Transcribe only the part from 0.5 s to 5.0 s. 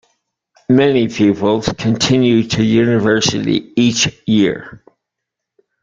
Many pupils continue to university each year.